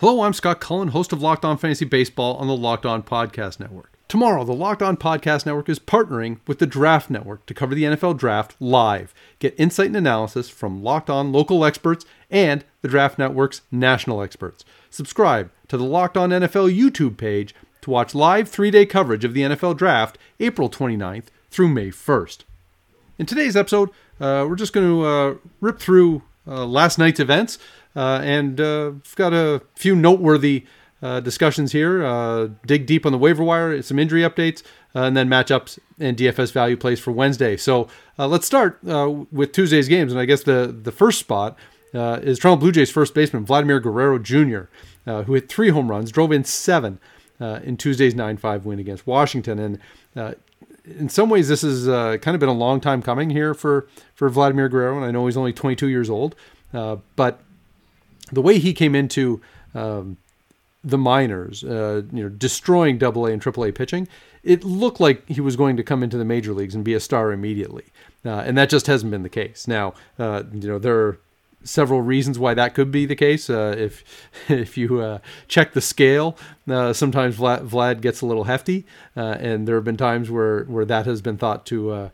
[0.00, 3.60] Hello, I'm Scott Cullen, host of Locked On Fantasy Baseball on the Locked On Podcast
[3.60, 3.92] Network.
[4.08, 7.82] Tomorrow, the Locked On Podcast Network is partnering with the Draft Network to cover the
[7.82, 9.12] NFL Draft live.
[9.40, 14.64] Get insight and analysis from Locked On local experts and the Draft Network's national experts.
[14.88, 19.34] Subscribe to the Locked On NFL YouTube page to watch live three day coverage of
[19.34, 22.44] the NFL Draft April 29th through May 1st.
[23.18, 27.58] In today's episode, uh, we're just going to uh, rip through uh, last night's events.
[27.94, 30.64] Uh, and uh, we've got a few noteworthy
[31.02, 32.04] uh, discussions here.
[32.04, 34.62] Uh, dig deep on the waiver wire, some injury updates,
[34.94, 37.56] uh, and then matchups and DFS value plays for Wednesday.
[37.56, 37.88] So
[38.18, 40.12] uh, let's start with Tuesday's games.
[40.12, 41.56] And I guess the, the first spot
[41.92, 44.64] is Toronto Blue Jays first baseman Vladimir Guerrero Jr.,
[45.04, 47.00] who hit three home runs, drove in seven
[47.40, 49.58] in Tuesday's 9 5 win against Washington.
[49.58, 50.36] And
[50.84, 53.86] in some ways, this has uh, kind of been a long time coming here for,
[54.14, 56.34] for Vladimir Guerrero, and I know he's only 22 years old.
[56.72, 57.40] Uh, but
[58.32, 59.40] the way he came into
[59.74, 60.16] um,
[60.82, 64.08] the minors, uh, you know, destroying Double A AA and Triple A pitching,
[64.42, 67.00] it looked like he was going to come into the major leagues and be a
[67.00, 67.84] star immediately,
[68.24, 69.68] uh, and that just hasn't been the case.
[69.68, 71.18] Now, uh, you know, there are
[71.62, 73.50] several reasons why that could be the case.
[73.50, 74.02] Uh, if
[74.48, 76.36] if you uh, check the scale,
[76.68, 80.86] uh, sometimes Vlad, Vlad, gets a little hefty, and there have been times where where
[80.86, 82.10] that has been thought to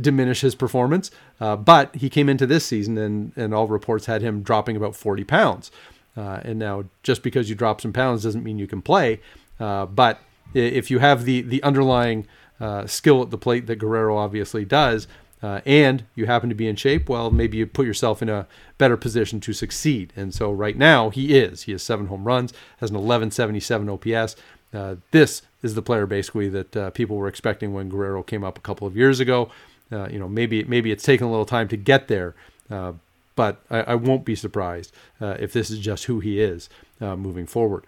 [0.00, 1.10] diminish his performance.
[1.40, 4.96] Uh, but he came into this season, and, and all reports had him dropping about
[4.96, 5.70] 40 pounds.
[6.16, 9.20] Uh, and now, just because you drop some pounds doesn't mean you can play.
[9.58, 10.20] Uh, but
[10.52, 12.26] if you have the, the underlying
[12.60, 15.08] uh, skill at the plate that Guerrero obviously does,
[15.42, 18.46] uh, and you happen to be in shape, well, maybe you put yourself in a
[18.78, 20.12] better position to succeed.
[20.16, 21.62] And so right now, he is.
[21.62, 24.36] He has seven home runs, has an 1177 OPS.
[24.72, 28.62] Uh, this is the player basically that people were expecting when Guerrero came up a
[28.62, 29.50] couple of years ago.
[29.92, 32.34] Uh, you know, maybe maybe it's taken a little time to get there,
[32.70, 32.92] uh,
[33.36, 37.16] but I, I, won't be surprised uh, if this is just who he is uh,
[37.16, 37.84] moving forward.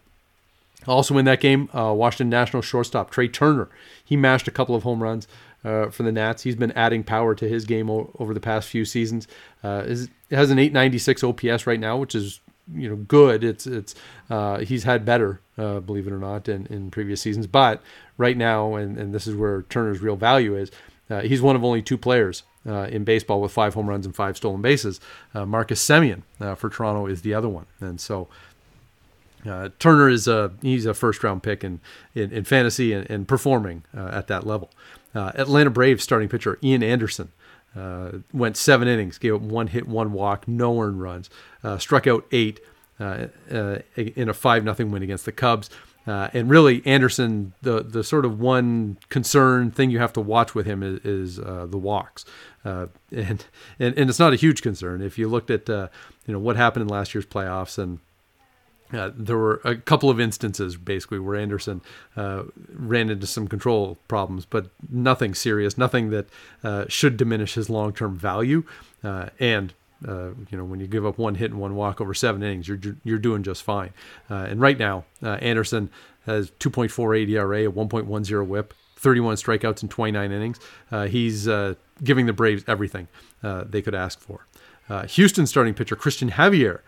[0.86, 3.68] Also in that game, uh, Washington National shortstop Trea Turner,
[4.04, 5.26] he mashed a couple of home runs
[5.64, 6.42] uh, for the Nats.
[6.42, 9.26] He's been adding power to his game o- over the past few seasons.
[9.64, 12.40] is has an 896 OPS right now, which is
[12.74, 13.42] you know good.
[13.42, 13.94] It's it's
[14.68, 17.46] he's had better, believe it or not, in, in previous seasons.
[17.46, 17.82] But
[18.18, 20.70] right now, and, and this is where Turner's real value is
[21.10, 24.14] uh, he's one of only two players uh, in baseball with five home runs and
[24.14, 25.00] five stolen bases.
[25.34, 28.28] Uh, Marcus Semien uh, for Toronto is the other one, and so
[29.46, 31.80] uh, Turner is a he's a first round pick in
[32.14, 34.70] in, in fantasy and, and performing uh, at that level.
[35.14, 37.32] Atlanta Braves starting pitcher Ian Anderson.
[38.34, 41.30] went seven innings, gave up one hit, one walk, no earned runs,
[41.78, 42.60] struck out eight
[42.98, 45.70] in a five nothing win against the Cubs.
[46.06, 50.54] Uh, and really, Anderson, the the sort of one concern thing you have to watch
[50.54, 52.24] with him is, is uh, the walks,
[52.64, 53.44] uh, and,
[53.80, 55.02] and and it's not a huge concern.
[55.02, 55.88] If you looked at uh,
[56.24, 57.98] you know what happened in last year's playoffs, and
[58.92, 61.80] uh, there were a couple of instances basically where Anderson
[62.16, 66.26] uh, ran into some control problems, but nothing serious, nothing that
[66.88, 68.62] should diminish his long term value,
[69.02, 69.74] and
[70.06, 72.68] uh, you know, when you give up one hit and one walk over seven innings,
[72.68, 73.92] you're you're doing just fine.
[74.30, 75.90] Uh, and right now, uh, Anderson
[76.26, 80.58] has 2.48 ERA, a 1.10 WHIP, 31 strikeouts in 29 innings.
[80.90, 83.06] Uh, he's uh, giving the Braves everything
[83.42, 84.46] uh, they could ask for.
[85.08, 86.80] Houston starting pitcher Christian Javier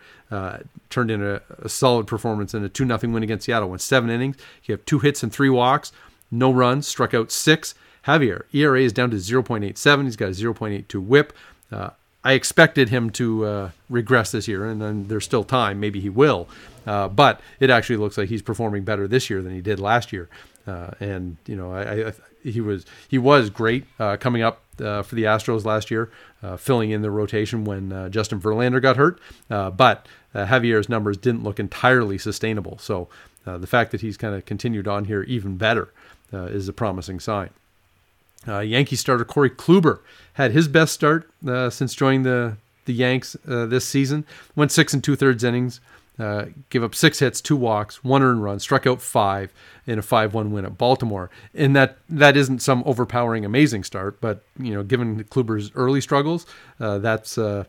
[0.89, 3.69] turned in a, a, solid performance in a 2 0 win against Seattle.
[3.69, 4.37] Went seven innings.
[4.61, 5.91] He had two hits and three walks,
[6.31, 7.75] no runs, struck out six.
[8.05, 10.03] Javier, ERA is down to 0.87.
[10.05, 11.33] He's got a 0.82 whip.
[11.71, 11.89] Uh,
[12.23, 15.79] I expected him to uh, regress this year, and then there's still time.
[15.79, 16.49] Maybe he will,
[16.85, 20.11] uh, but it actually looks like he's performing better this year than he did last
[20.11, 20.27] year.
[20.67, 22.13] Uh, and you know, I, I,
[22.43, 26.11] he was he was great uh, coming up uh, for the Astros last year,
[26.43, 29.19] uh, filling in the rotation when Justin Verlander got hurt.
[29.47, 30.05] but
[30.35, 32.77] Javier's numbers didn't look entirely sustainable.
[32.79, 33.07] So
[33.45, 35.91] the fact that he's kind of continued on here even better
[36.31, 37.49] is a promising sign.
[38.47, 39.99] Uh, Yankee starter Corey Kluber
[40.33, 44.25] had his best start uh, since joining the the Yanks uh, this season.
[44.55, 45.79] Went six and two thirds innings,
[46.17, 49.53] uh, gave up six hits, two walks, one earned run, struck out five
[49.85, 51.29] in a five one win at Baltimore.
[51.53, 56.45] And that that isn't some overpowering amazing start, but you know, given Kluber's early struggles,
[56.79, 57.67] uh, that's a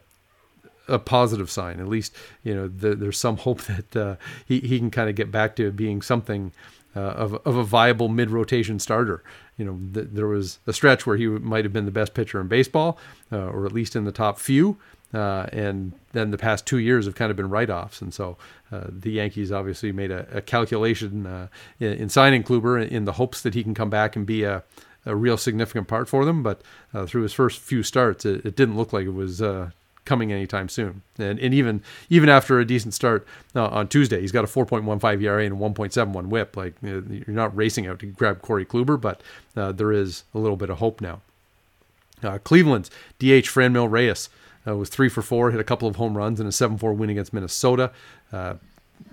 [0.98, 1.80] positive sign.
[1.80, 4.16] At least you know the, there's some hope that uh,
[4.46, 6.52] he he can kind of get back to being something
[6.96, 9.22] uh, of of a viable mid rotation starter.
[9.56, 12.40] You know, th- there was a stretch where he might have been the best pitcher
[12.40, 12.98] in baseball,
[13.30, 14.78] uh, or at least in the top few.
[15.12, 18.36] Uh, and then the past two years have kind of been write-offs, and so
[18.70, 21.48] uh, the Yankees obviously made a, a calculation uh,
[21.80, 24.62] in, in, signing Kluber in the hopes that he can come back and be a,
[25.04, 26.44] a real significant part for them.
[26.44, 26.62] But
[27.06, 29.42] through his first few starts, it, it, didn't look like it was
[30.04, 31.02] coming anytime soon.
[31.18, 35.22] And, and even even after a decent start uh, on Tuesday, he's got a 4.15
[35.22, 36.56] ERA and a 1.71 WHIP.
[36.56, 39.22] Like you're not racing out to grab Corey Kluber, but
[39.54, 41.20] there is a little bit of hope now.
[42.44, 44.28] Cleveland's DH Franmil Reyes
[44.66, 46.92] uh, was three for four, hit a couple of home runs in a 7 4
[46.92, 47.92] win against Minnesota.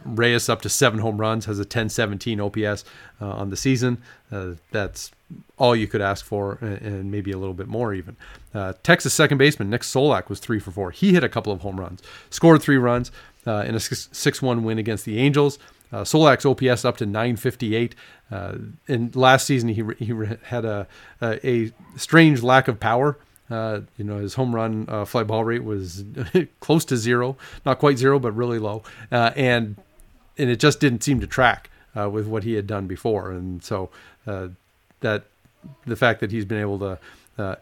[0.05, 2.85] Reyes up to seven home runs, has a 10-17 OPS
[3.21, 4.01] uh, on the season.
[4.31, 5.11] Uh, that's
[5.57, 8.15] all you could ask for, and, and maybe a little bit more even.
[8.53, 10.91] Uh, Texas second baseman Nick Solak was three for four.
[10.91, 13.11] He hit a couple of home runs, scored three runs
[13.45, 15.59] uh, in a six-one win against the Angels.
[15.91, 17.95] Uh, Solak's OPS up to 958.
[18.29, 18.55] Uh,
[18.87, 20.13] and last season he he
[20.43, 20.87] had a,
[21.21, 23.17] a, a strange lack of power.
[23.49, 26.03] Uh, you know, his home run uh, fly ball rate was
[26.59, 29.77] close to zero, not quite zero, but really low, uh, and
[30.37, 33.31] and it just didn't seem to track uh, with what he had done before.
[33.31, 33.89] And so
[34.25, 34.49] uh,
[34.99, 35.23] that
[35.85, 36.99] the fact that he's been able to
[37.37, 37.55] uh,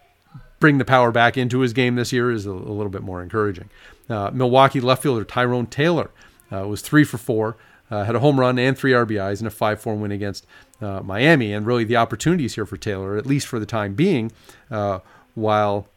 [0.59, 3.21] bring the power back into his game this year is a, a little bit more
[3.21, 3.69] encouraging.
[4.09, 6.11] Milwaukee left fielder Tyrone Taylor
[6.51, 7.57] was three for four.
[7.89, 10.45] had a home run and three RBIs in a 5 4 win against
[10.79, 11.53] Miami.
[11.53, 14.31] And really, the opportunities here for Taylor, at least for the time being,
[15.35, 15.87] while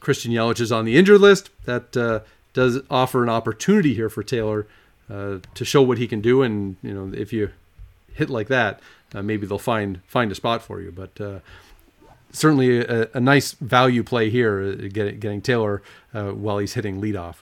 [0.00, 2.20] Christian Yelich is on the injured list, that uh,
[2.52, 4.66] does offer an opportunity here for Taylor
[5.08, 6.42] uh, to show what he can do.
[6.42, 7.50] And you know, if you
[8.14, 8.80] hit like that,
[9.14, 10.90] uh, maybe they'll find find a spot for you.
[10.90, 11.38] But uh,
[12.32, 15.82] certainly a, a, nice value play here, uh, getting, getting Taylor
[16.14, 17.36] uh, while he's hitting leadoff.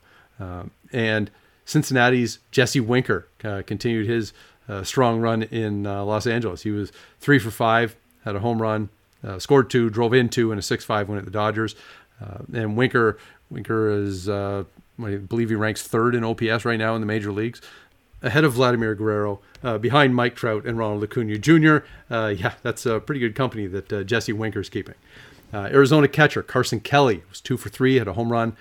[0.93, 1.31] and
[1.65, 4.33] Cincinnati's Jesse Winker continued his
[4.83, 6.63] strong run in Los Angeles.
[6.63, 6.91] He was
[7.21, 7.95] three for five,
[8.25, 8.89] had a home run,
[9.25, 11.75] uh, scored two, drove in two, and a 6-5 win at the Dodgers.
[12.21, 13.19] Uh, and Winker,
[13.51, 14.65] Winker is, uh,
[15.03, 17.61] I believe he ranks third in OPS right now in the major leagues,
[18.23, 21.79] ahead of Vladimir Guerrero, uh, behind Mike Trout and Ronald Acuna Jr.
[22.11, 24.95] Uh, yeah, that's a pretty good company that uh, Jesse Winker's keeping.
[25.53, 28.57] Arizona catcher Carson Kelly was two for three, had a home run,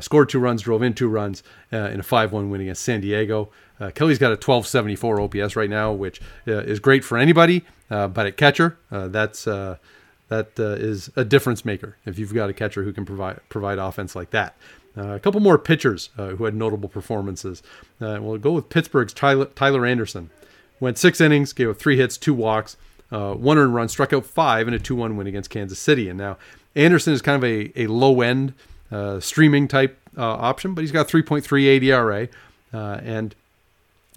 [0.00, 3.48] scored two runs, drove in two runs in a 5-1 win against San Diego.
[3.94, 8.76] Kelly's got a 1274 OPS right now, which is great for anybody, but at catcher,
[8.90, 9.48] that's
[10.28, 13.78] that uh, is a difference maker if you've got a catcher who can provide provide
[13.78, 14.56] offense like that.
[14.96, 17.62] Uh, a couple more pitchers uh, who had notable performances.
[18.00, 20.30] Uh, we'll go with Pittsburgh's Tyler, Tyler, Anderson.
[20.78, 22.76] Went six innings, gave up three hits, two walks,
[23.10, 26.08] uh, one earned run, struck out five in a 2 1 win against Kansas City.
[26.08, 26.36] And now
[26.76, 28.54] Anderson is kind of a, a low end
[28.92, 32.28] uh, streaming type option, but he's got 3.38 ERA.
[32.72, 33.34] and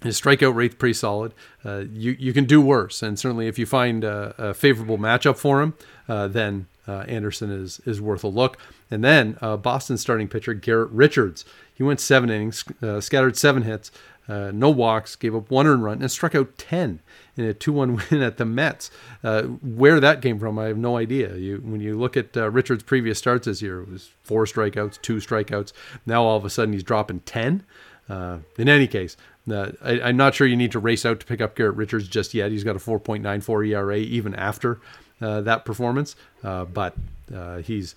[0.02, 1.34] his strikeout rate's pretty solid.
[1.64, 5.36] Uh, you you can do worse, and certainly if you find a, a favorable matchup
[5.36, 5.74] for him,
[6.08, 8.58] uh, then uh, Anderson is is worth a look.
[8.90, 13.62] And then uh, Boston starting pitcher Garrett Richards, he went seven innings, uh, scattered seven
[13.62, 13.90] hits,
[14.28, 17.00] uh, no walks, gave up one earned run, and struck out ten
[17.36, 18.92] in a two-one win at the Mets.
[19.22, 21.34] where that came from, I have no idea.
[21.34, 25.16] You when you look at Richards' previous starts this year, it was four strikeouts, two
[25.16, 25.72] strikeouts.
[26.06, 27.64] Now all of a sudden he's dropping ten.
[28.08, 29.16] Uh, in any case,
[29.50, 32.08] uh, I, am not sure you need to race out to pick up Garrett Richards
[32.08, 32.50] just yet.
[32.50, 34.80] He's got a 4.94 ERA even after
[35.20, 36.94] uh, that performance, uh, but
[37.34, 37.94] uh, he's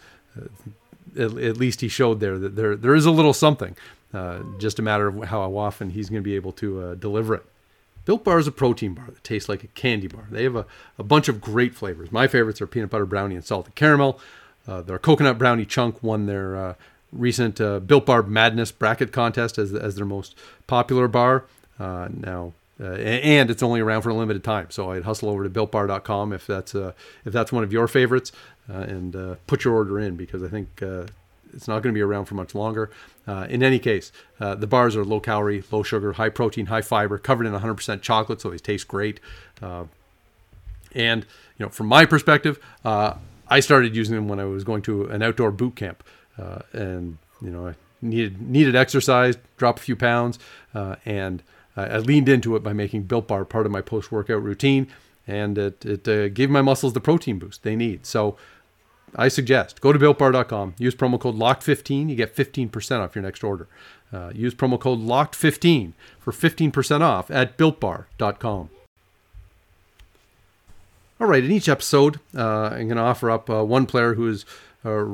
[1.17, 3.75] at, at, least he showed there that there there is a little something.
[4.59, 7.45] just a matter of how often he's going to be able to deliver it.
[8.05, 10.25] Built Bar is a protein bar that tastes like a candy bar.
[10.31, 10.65] They have a,
[10.97, 12.11] a bunch of great flavors.
[12.11, 14.19] My favorites are peanut butter brownie and salted caramel.
[14.67, 16.73] Uh, their coconut brownie chunk won their uh,
[17.11, 20.35] recent uh, Built Bar Madness bracket contest as, as their most
[20.67, 21.45] popular bar.
[21.79, 25.43] Uh, now, uh, and it's only around for a limited time, so I'd hustle over
[25.43, 26.93] to BuiltBar.com if that's uh,
[27.25, 28.31] if that's one of your favorites,
[28.69, 30.81] uh, and uh, put your order in because I think
[31.53, 32.89] it's not going to be around for much longer.
[33.27, 37.45] in any case, the bars are low calorie, low sugar, high protein, high fiber, covered
[37.45, 39.19] in 100% chocolate, so they taste great.
[39.61, 41.25] and
[41.57, 45.21] you know, from my perspective, I started using them when I was going to an
[45.21, 46.03] outdoor boot camp
[46.37, 50.39] uh, and you know I needed needed exercise, drop a few pounds,
[50.73, 51.43] uh, and
[51.75, 54.87] I leaned into it by making Built Bar part of my post workout routine,
[55.25, 58.05] and it it uh, gave my muscles the protein boost they need.
[58.05, 58.37] So.
[59.13, 63.43] I suggest go to builtbar.com, use promo code LOCKED15, you get 15% off your next
[63.43, 63.67] order.
[64.13, 68.69] Uh, use promo code LOCKED15 for 15% off at builtbar.com.
[71.21, 74.27] All right, in each episode, uh, I'm going to offer up uh, one player who
[74.27, 74.43] is
[74.83, 75.05] uh,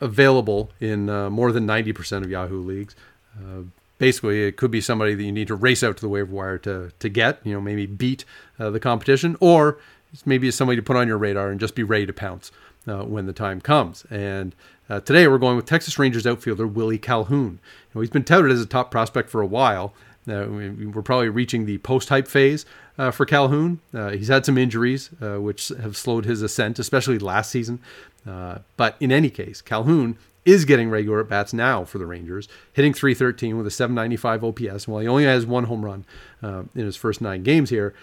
[0.00, 2.94] available in uh, more than 90% of Yahoo leagues.
[3.36, 3.62] Uh,
[3.98, 6.58] basically, it could be somebody that you need to race out to the waiver wire
[6.58, 8.24] to, to get, you know, maybe beat
[8.58, 9.78] uh, the competition, or
[10.24, 12.50] maybe it's somebody to put on your radar and just be ready to pounce
[12.86, 14.04] uh, when the time comes.
[14.10, 14.54] And
[14.88, 17.60] uh, today we're going with Texas Rangers outfielder Willie Calhoun.
[17.62, 19.94] You know, he's been touted as a top prospect for a while.
[20.28, 22.64] Uh, we're probably reaching the post hype phase
[22.98, 23.80] uh, for Calhoun.
[23.92, 27.78] Uh, he's had some injuries, uh, which have slowed his ascent, especially last season.
[28.26, 32.48] Uh, but in any case, Calhoun is getting regular at bats now for the Rangers,
[32.72, 34.88] hitting 313 with a 795 OPS.
[34.88, 36.04] While he only has one home run
[36.42, 37.94] uh, in his first nine games here,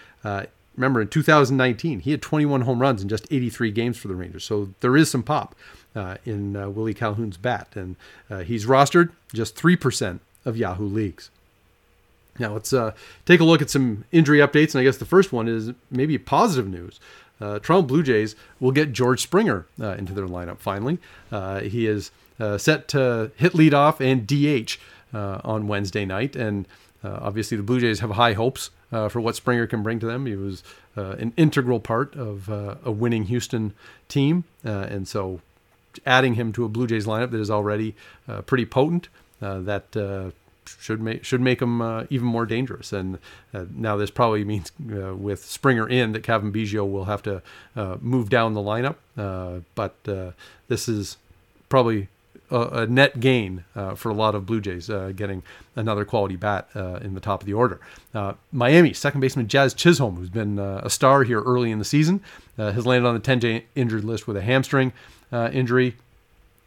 [0.76, 4.44] remember in 2019 he had 21 home runs in just 83 games for the Rangers.
[4.44, 5.54] So there is some pop
[6.24, 7.96] in Willie Calhoun's bat, and
[8.44, 11.30] he's rostered just three percent of Yahoo leagues.
[12.38, 12.92] Now let's uh,
[13.26, 16.16] take a look at some injury updates, and I guess the first one is maybe
[16.18, 16.98] positive news.
[17.40, 20.98] Uh, Toronto Blue Jays will get George Springer uh, into their lineup finally.
[21.30, 24.78] Uh, he is uh, set to hit leadoff and DH
[25.14, 26.66] uh, on Wednesday night, and
[27.04, 30.26] obviously the Blue Jays have high hopes for what Springer can bring to them.
[30.26, 30.62] He was
[30.94, 33.74] an integral part of a winning Houston
[34.08, 35.40] team, and so
[36.06, 37.96] adding him to a Blue Jays lineup that is already
[38.46, 39.08] pretty potent,
[39.40, 40.32] that
[40.66, 42.92] should make should make them uh, even more dangerous.
[42.92, 43.18] And
[43.52, 47.42] uh, now this probably means uh, with Springer in that Cavan Biggio will have to
[47.76, 48.96] uh, move down the lineup.
[49.16, 50.32] Uh, but uh,
[50.68, 51.16] this is
[51.68, 52.08] probably
[52.50, 53.64] a, a net gain
[53.96, 55.42] for a lot of Blue Jays getting
[55.74, 57.80] another quality bat in the top of the order.
[58.52, 62.20] Miami second baseman Jazz Chisholm, who's been a star here early in the season,
[62.56, 64.92] has landed on the 10-day injured list with a hamstring
[65.32, 65.96] injury.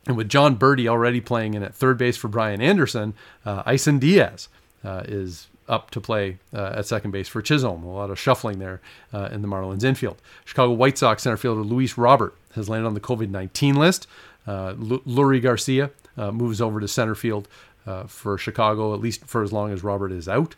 [0.08, 3.14] And with Jon Berti already playing in at third base for Brian Anderson,
[3.46, 4.50] uh, Isan Diaz
[4.84, 7.84] uh, is up to play uh, at second base for Chisholm.
[7.84, 8.82] A lot of shuffling there
[9.14, 10.22] uh, in the Marlins infield.
[10.44, 14.08] Chicago White Sox center fielder Luis Robert has landed on the COVID 19 list.
[14.46, 17.48] Uh, Leury Garcia uh, moves over to center field
[17.88, 20.56] uh, for Chicago, at least for as long as Robert is out.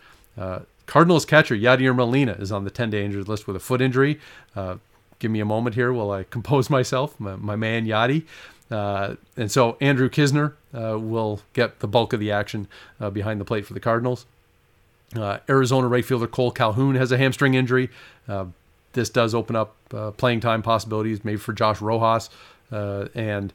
[0.86, 4.20] Cardinals catcher Yadier Molina is on the 10 day injured list with a foot injury.
[5.20, 7.18] give me a moment here while I compose myself.
[7.20, 8.26] My, my man Yadi.
[8.70, 12.68] Uh, and so Andrew Knizner uh, will get the bulk of the action
[13.00, 14.26] uh, behind the plate for the Cardinals.
[15.16, 17.90] Uh, Arizona right fielder Cole Calhoun has a hamstring injury.
[18.28, 18.46] Uh,
[18.94, 22.30] this does open up uh, playing time possibilities, maybe for Josh Rojas.
[22.72, 23.54] and,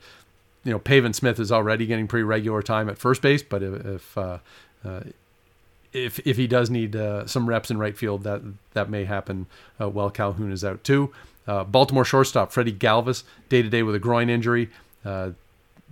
[0.64, 4.16] you know, Pavin Smith is already getting pretty regular time at first base, but if
[4.16, 5.12] if,
[5.92, 8.40] if, if he does need some reps in right field, that
[8.72, 11.12] that may happen while Calhoun is out too.
[11.44, 14.70] Baltimore shortstop Freddie Galvis, day to day with a groin injury.
[15.04, 15.30] Uh,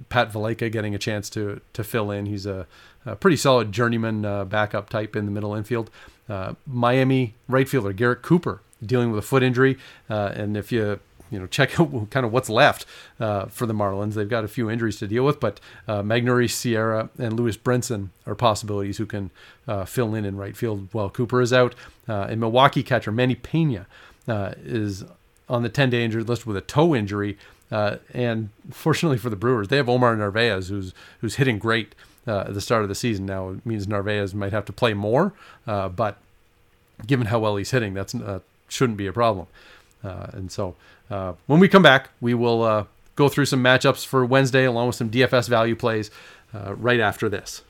[0.09, 2.27] Pat Valaika getting a chance to to fill in.
[2.27, 2.67] He's a,
[3.05, 5.91] a pretty solid journeyman uh, backup type in the middle infield.
[6.29, 9.77] Uh, Miami right fielder Garrett Cooper dealing with a foot injury,
[10.09, 11.01] uh, and if you
[11.31, 12.87] you know check out kind of what's left
[13.19, 16.53] uh, for the Marlins, they've got a few injuries to deal with, but uh, Magneuris
[16.53, 19.31] Sierra and Lewis Brinson are possibilities who can
[19.87, 21.75] fill in in right field while Cooper is out.
[22.07, 23.87] and Milwaukee catcher Manny Piña
[24.29, 25.05] is
[25.49, 27.37] on the 10 day injured list with a toe injury.
[27.71, 31.95] Uh, and fortunately for the Brewers, they have Omar Narvaez, who's who's hitting great
[32.27, 33.27] uh, at the start of the season.
[33.27, 35.33] Now it means Narvaez might have to play more,
[35.67, 36.19] uh, but
[37.07, 39.47] given how well he's hitting, that uh, shouldn't be a problem.
[40.03, 40.75] Uh, and so
[41.11, 42.87] uh, when we come back, we will
[43.17, 46.11] go through some matchups for Wednesday, along with some DFS value plays
[46.53, 47.63] right after this.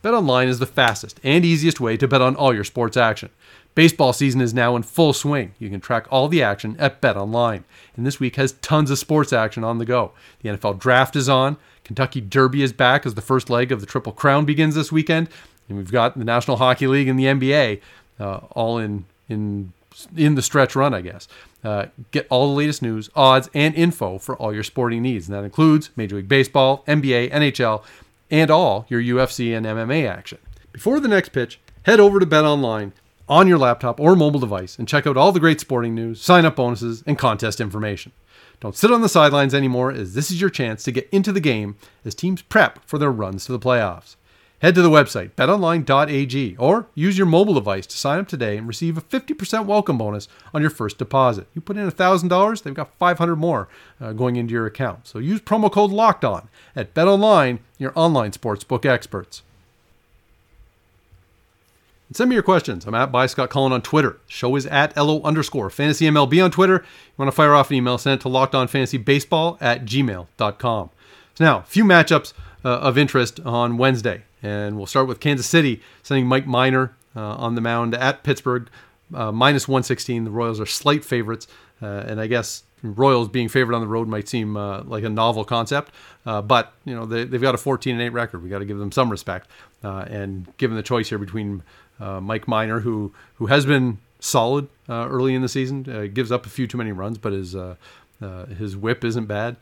[0.00, 3.30] Bet online is the fastest and easiest way to bet on all your sports action.
[3.78, 5.54] Baseball season is now in full swing.
[5.60, 7.62] You can track all the action at BetOnline.
[7.96, 10.10] And this week has tons of sports action on the go.
[10.42, 11.58] The NFL Draft is on.
[11.84, 15.28] Kentucky Derby is back as the first leg of the Triple Crown begins this weekend.
[15.68, 17.80] And we've got the National Hockey League and the NBA
[18.18, 19.72] uh, all in in
[20.16, 21.28] in the stretch run, I guess.
[21.62, 25.28] Uh, get all the latest news, odds, and info for all your sporting needs.
[25.28, 27.84] And that includes Major League Baseball, NBA, NHL,
[28.28, 30.38] and all your UFC and MMA action.
[30.72, 32.90] Before the next pitch, head over to BetOnline
[33.28, 36.44] on your laptop or mobile device and check out all the great sporting news, sign
[36.44, 38.12] up bonuses, and contest information.
[38.60, 41.40] Don't sit on the sidelines anymore, as this is your chance to get into the
[41.40, 44.16] game as teams prep for their runs to the playoffs.
[44.60, 48.66] Head to the website betonline.ag or use your mobile device to sign up today and
[48.66, 51.46] receive a 50% welcome bonus on your first deposit.
[51.54, 53.68] You put in $1,000, they've got 500 more
[54.00, 55.06] uh, going into your account.
[55.06, 59.42] So use promo code LOCKED ON at BetOnline, your online sportsbook experts.
[62.08, 62.86] And send me your questions.
[62.86, 64.18] I'm at by Scott Cullen on Twitter.
[64.26, 66.76] Show is at LO underscore fantasy MLB on Twitter.
[66.76, 70.90] You want to fire off an email, send it to lockedonfantasybaseball at gmail.com.
[71.34, 72.32] So now, a few matchups
[72.64, 74.22] uh, of interest on Wednesday.
[74.42, 78.68] And we'll start with Kansas City sending Mike Minor uh, on the mound at Pittsburgh.
[79.12, 80.24] Uh, minus 116.
[80.24, 81.46] The Royals are slight favorites
[81.80, 85.44] and I guess Royals being favored on the road might seem uh, like a novel
[85.44, 85.92] concept,
[86.24, 88.42] uh, but you know they, have got a 14 and 8 record.
[88.42, 89.48] We got to give them some respect.
[89.82, 91.62] Uh, and given the choice here between
[92.00, 96.32] uh, Mike Minor, who who has been solid uh, early in the season, uh, gives
[96.32, 97.56] up a few too many runs, but his
[98.58, 99.56] his whip isn't bad.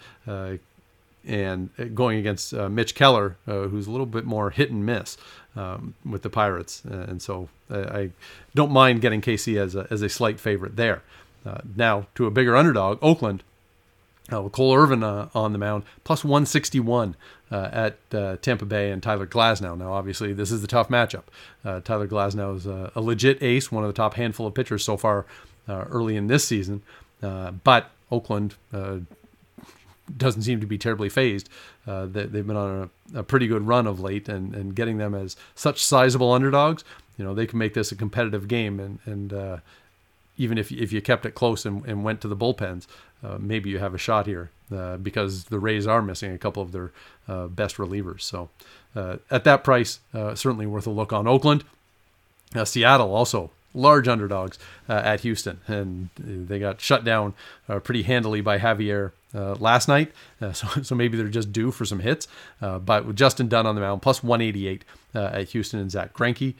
[1.27, 5.17] and going against Mitch Keller, who's a little bit more hit and miss
[5.57, 8.11] um, with the Pirates, and so I, I
[8.55, 11.03] don't mind getting KC as a, as a slight favorite there.
[11.45, 13.43] Uh, now to a bigger underdog, Oakland.
[14.31, 17.15] Uh, Cole Irvin uh, on the mound, plus 161
[17.53, 19.79] uh, at uh, Tampa Bay and Tyler Glasnow.
[19.79, 21.25] Now, obviously, this is the tough matchup.
[21.65, 24.85] Uh, Tyler Glasnow is a, a, legit ace, one of the top handful of pitchers
[24.85, 25.27] so far
[25.69, 26.83] early in this season.
[27.21, 28.57] but Oakland
[30.17, 31.49] doesn't seem to be terribly phased.
[31.87, 34.99] Uh, they, have been on a, a, pretty good run of late, and, and getting
[34.99, 36.85] them as such sizable underdogs,
[37.17, 38.79] you know, they can make this a competitive game.
[38.79, 39.57] And, and uh,
[40.37, 42.87] even if if you kept it close and, and went to the bullpens,
[43.23, 46.63] uh, maybe you have a shot here uh, because the Rays are missing a couple
[46.63, 46.93] of their
[47.29, 48.23] uh, best relievers.
[48.23, 48.49] So
[48.95, 51.65] uh, at that price, uh, certainly worth a look on Oakland.
[52.55, 54.59] Uh, Seattle also large underdogs
[54.89, 57.35] at Houston, and they got shut down
[57.85, 60.13] pretty handily by Javier last night.
[60.55, 62.27] so so maybe they're just due for some hits.
[62.61, 64.83] but with Justin Dunn on the mound, plus 188
[65.15, 66.55] at Houston and Zack Greinke.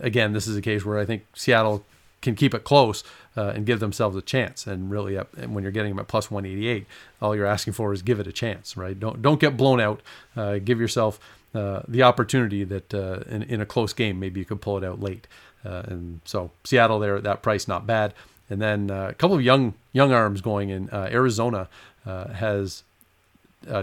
[0.00, 1.84] Again, this is a case where I think Seattle
[2.22, 3.04] can keep it close
[3.36, 4.66] uh, and give themselves a chance.
[4.66, 6.86] And really, and when you're getting them at plus 188,
[7.20, 8.98] all you're asking for is give it a chance, right?
[8.98, 10.00] Don't don't get blown out.
[10.36, 11.18] Uh, give yourself
[11.54, 14.84] uh, the opportunity that uh, in, in a close game, maybe you could pull it
[14.84, 15.26] out late.
[15.64, 18.14] Uh, and so Seattle there at that price, not bad.
[18.50, 20.88] And then uh, a couple of young young arms going in.
[20.92, 21.68] Arizona
[22.04, 22.82] has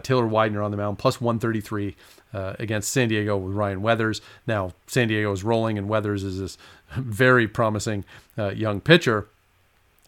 [0.03, 1.95] Taylor Widener on the mound, plus 133
[2.33, 4.21] against San Diego with Ryan Weathers.
[4.45, 6.57] Now San Diego is rolling, and Weathers is this
[6.95, 8.05] very promising
[8.37, 9.27] uh, young pitcher.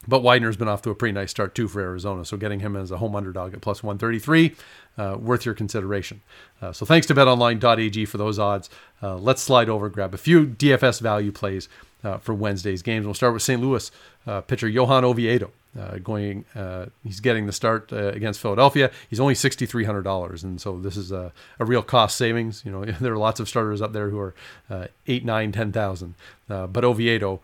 [0.07, 2.75] But Widener's been off to a pretty nice start too for Arizona, so getting him
[2.75, 4.55] as a home underdog at plus 133,
[4.97, 6.21] uh, worth your consideration.
[6.59, 8.69] Uh, so thanks to BetOnline.ag for those odds.
[9.03, 11.69] Uh, let's slide over, grab a few DFS value plays
[12.03, 13.05] uh, for Wednesday's games.
[13.05, 13.61] We'll start with St.
[13.61, 13.91] Louis
[14.27, 15.51] uh, pitcher Johan Oviedo.
[15.79, 18.91] Uh, going, uh, he's getting the start uh, against Philadelphia.
[19.09, 22.63] He's only sixty three hundred dollars, and so this is a, a real cost savings.
[22.65, 24.35] You know, there are lots of starters up there who are
[24.69, 26.15] uh, eight, nine, ten thousand,
[26.49, 27.39] uh, but Oviedo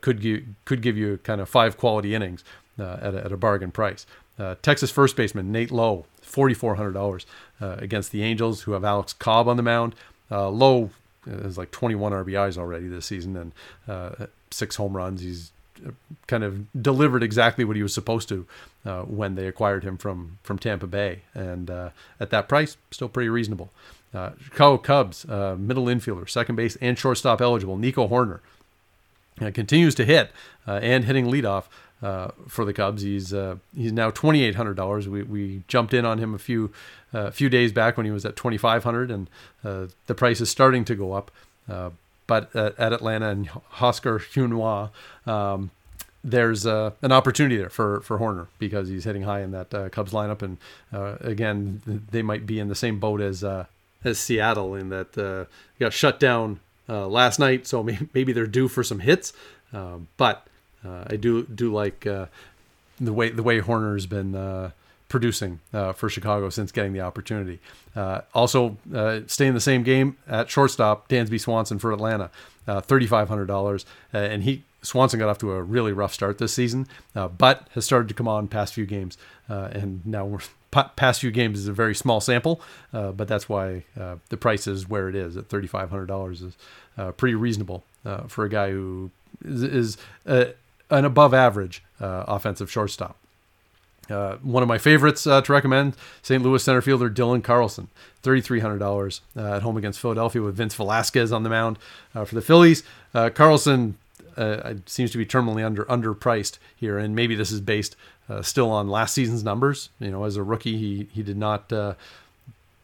[0.00, 2.44] could give could give you kind of five quality innings
[2.78, 4.06] at a, at, a, bargain price.
[4.62, 7.26] Texas first baseman Nate Lowe, forty four hundred dollars
[7.60, 9.96] against the Angels, who have Alex Cobb on the mound.
[10.30, 10.90] Lowe
[11.26, 15.20] has like twenty one RBIs already this season and six home runs.
[15.22, 15.52] He's
[16.28, 18.46] kind of delivered exactly what he was supposed to
[18.86, 23.08] uh, when they acquired him from from Tampa Bay, and uh, at that price, still
[23.08, 23.70] pretty reasonable.
[24.14, 28.40] Uh, Chicago Cubs uh, middle infielder, second base, and shortstop eligible Nico Hoerner.
[29.40, 30.30] uh, continues to hit
[30.68, 31.64] uh, and hitting leadoff.
[32.48, 33.32] For the Cubs, he's
[33.76, 35.08] he's now twenty eight hundred dollars.
[35.08, 36.72] We we jumped in on him a few
[37.12, 39.28] a few days back when he was at twenty five hundred, and
[39.62, 41.30] the price is starting to go up
[42.26, 44.90] but at, at Atlanta and Huascar Ynoa,
[45.30, 45.70] um,
[46.24, 49.88] there's uh, an opportunity there for for Hoerner because he's hitting high in that uh,
[49.88, 50.56] Cubs lineup, and
[50.92, 53.66] uh, again they might be in the same boat as uh,
[54.04, 55.44] as Seattle in that uh,
[55.80, 57.82] got shut down uh, last night, so
[58.14, 59.32] maybe they're due for some hits.
[59.72, 60.08] Um,
[60.82, 62.28] but I do do like the
[63.12, 64.72] way the way Hoerner's been
[65.12, 67.60] producing uh, for Chicago since getting the opportunity.
[67.94, 72.30] Uh, also, uh, stay in the same game at shortstop, Dansby Swanson for Atlanta,
[72.66, 73.84] uh, $3,500.
[74.14, 77.68] Uh, and he Swanson got off to a really rough start this season, uh, but
[77.74, 79.18] has started to come on past few games.
[79.48, 80.40] and now we're
[80.96, 83.84] past few games is a very small sample, but that's why
[84.30, 86.56] the price is where it is at $3,500 is
[87.18, 87.84] pretty reasonable
[88.28, 89.10] for a guy who
[89.44, 89.96] is, is
[90.92, 93.16] an above average offensive shortstop.
[94.10, 96.42] Uh, one of my favorites uh, to recommend, St.
[96.42, 97.88] Louis center fielder Dylan Carlson,
[98.22, 101.78] $3,300 uh, at home against Philadelphia with Vince Velasquez on the mound
[102.14, 102.82] uh, for the Phillies.
[103.14, 103.96] Uh, Carlson
[104.36, 107.96] uh, seems to be terminally under underpriced here, and maybe this is based
[108.40, 109.90] still on last season's numbers.
[110.00, 111.70] You know, as a rookie, he he did not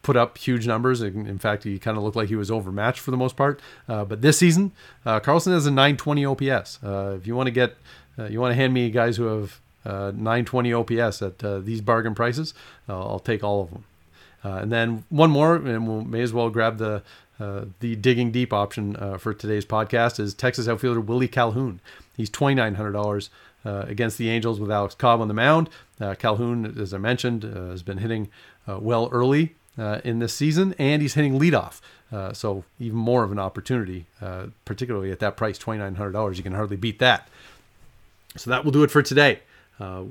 [0.09, 1.01] put up huge numbers.
[1.01, 3.61] In fact, he kind of looked like he was overmatched for the most part.
[3.87, 4.71] but this season,
[5.05, 6.79] Carlson has a 920 OPS.
[6.81, 7.77] if you want to get,
[8.29, 12.13] you want to hand me guys who have uh, 920 OPS at uh, these bargain
[12.13, 12.53] prices,
[12.87, 13.85] uh, I'll take all of them.
[14.43, 17.01] Uh, and then one more, and we will may as well grab the
[17.39, 21.79] uh, the digging deep option uh, for today's podcast is Texas outfielder Willie Calhoun.
[22.15, 23.29] He's twenty nine hundred dollars
[23.65, 25.69] against the Angels with Alex Cobb on the mound.
[26.17, 28.29] Calhoun, as I mentioned, has been hitting
[28.67, 29.55] well early
[30.03, 31.79] in this season, and he's hitting leadoff.
[32.35, 34.05] so even more of an opportunity,
[34.65, 36.37] particularly at that price, twenty nine hundred dollars.
[36.37, 37.29] You can hardly beat that.
[38.37, 39.39] So that will do it for today.
[39.79, 40.03] Uh,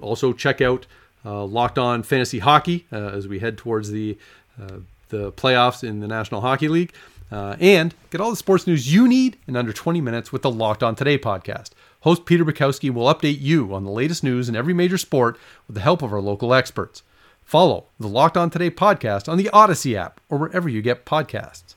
[0.00, 0.86] also, check out
[1.24, 4.18] uh, Locked On Fantasy Hockey uh, as we head towards the
[4.60, 6.92] uh, the playoffs in the National Hockey League.
[7.30, 10.50] Uh, and get all the sports news you need in under 20 minutes with the
[10.50, 11.70] Locked On Today podcast.
[12.00, 15.74] Host Peter Bukowski will update you on the latest news in every major sport with
[15.74, 17.02] the help of our local experts.
[17.52, 21.74] Follow the Locked On Today podcast on the Audacy app or wherever you get podcasts.